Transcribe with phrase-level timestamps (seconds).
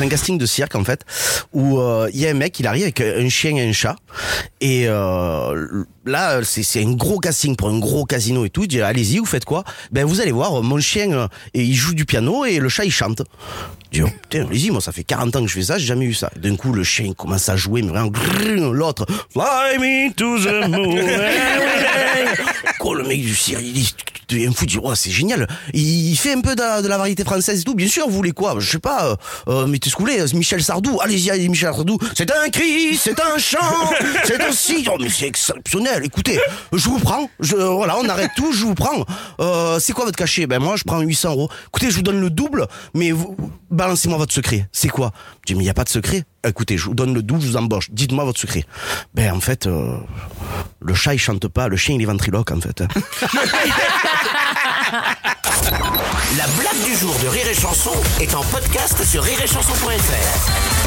[0.00, 1.04] C'est un casting de cirque en fait
[1.52, 3.96] où euh, il y a un mec il arrive avec un chien et un chat
[4.62, 8.80] et euh, là c'est un gros casting pour un gros casino et tout il dit
[8.80, 9.62] allez-y vous faites quoi?
[9.92, 12.86] Ben vous allez voir mon chien euh, et il joue du piano et le chat
[12.86, 13.20] il chante
[13.92, 16.04] je dis, oh, allez-y, moi ça fait 40 ans que je fais ça, j'ai jamais
[16.04, 16.30] eu ça.
[16.36, 20.96] D'un coup, le chien commence à jouer, mais vraiment, l'autre, fly me to the moon.
[22.90, 23.94] Quoi, le mec du cirque, il dit,
[24.26, 25.46] tu deviens fou, il dit, oh, c'est génial.
[25.74, 27.74] Il, fait un peu de, la- de la variété française et tout.
[27.74, 28.56] Bien sûr, vous voulez quoi?
[28.58, 31.98] Je sais pas, euh, euh, que vous voulez Michel Sardou, allez-y, allez, Michel Sardou.
[32.16, 33.58] C'est un cri, c'est un chant,
[34.24, 34.88] c'est aussi.
[34.90, 36.04] Oh, mais c'est exceptionnel.
[36.04, 36.40] Écoutez,
[36.72, 37.30] je vous prends.
[37.38, 39.04] Je, voilà, on arrête tout, je vous prends.
[39.40, 40.48] Euh, c'est quoi votre cachet?
[40.48, 41.48] Ben moi, je prends 800 euros.
[41.68, 43.36] Écoutez, je vous donne le double, mais vous,
[43.70, 44.68] balancez-moi votre secret.
[44.72, 45.12] C'est quoi?
[45.46, 46.24] Je dis, mais il n'y a pas de secret.
[46.46, 47.90] Écoutez, je vous donne le double, je vous embauche.
[47.90, 48.64] Dites-moi votre secret.
[49.14, 49.98] Ben en fait, euh,
[50.80, 52.82] le chat il chante pas, le chien il est ventriloque en fait.
[56.36, 60.79] La blague du jour de Rire et Chanson est en podcast sur rireetchanson.fr.